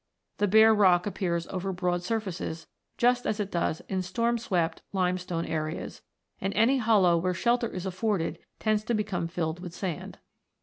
[0.39, 2.65] The bare rock appears over broad surfaces,
[2.97, 6.01] just as it does in storm swept limestone areas,
[6.39, 10.57] and any hollow where shelter is afforded tends to become filled with sand (see Fig.